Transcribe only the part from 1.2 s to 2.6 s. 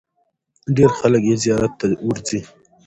یې زیارت ته ورځي.